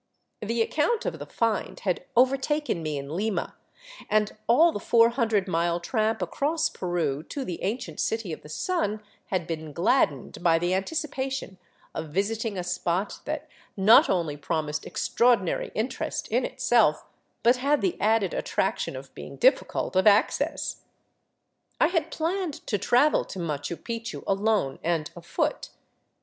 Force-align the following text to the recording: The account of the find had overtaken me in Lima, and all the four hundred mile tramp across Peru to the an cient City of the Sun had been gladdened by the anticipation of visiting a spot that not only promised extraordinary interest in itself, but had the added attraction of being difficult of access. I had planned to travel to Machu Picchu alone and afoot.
The 0.41 0.63
account 0.63 1.05
of 1.05 1.19
the 1.19 1.27
find 1.27 1.79
had 1.81 2.05
overtaken 2.17 2.81
me 2.81 2.97
in 2.97 3.15
Lima, 3.15 3.55
and 4.09 4.35
all 4.47 4.71
the 4.71 4.79
four 4.79 5.09
hundred 5.09 5.47
mile 5.47 5.79
tramp 5.79 6.23
across 6.23 6.69
Peru 6.71 7.21
to 7.29 7.45
the 7.45 7.61
an 7.61 7.77
cient 7.77 7.99
City 7.99 8.33
of 8.33 8.41
the 8.41 8.49
Sun 8.49 9.03
had 9.27 9.45
been 9.45 9.71
gladdened 9.73 10.41
by 10.41 10.57
the 10.57 10.73
anticipation 10.73 11.59
of 11.93 12.09
visiting 12.09 12.57
a 12.57 12.63
spot 12.63 13.19
that 13.25 13.47
not 13.77 14.09
only 14.09 14.35
promised 14.35 14.87
extraordinary 14.87 15.71
interest 15.75 16.27
in 16.29 16.45
itself, 16.45 17.05
but 17.43 17.57
had 17.57 17.81
the 17.81 17.95
added 18.01 18.33
attraction 18.33 18.95
of 18.95 19.13
being 19.13 19.35
difficult 19.35 19.95
of 19.95 20.07
access. 20.07 20.81
I 21.79 21.89
had 21.89 22.09
planned 22.09 22.65
to 22.65 22.79
travel 22.79 23.23
to 23.25 23.37
Machu 23.37 23.75
Picchu 23.77 24.23
alone 24.25 24.79
and 24.81 25.11
afoot. 25.15 25.69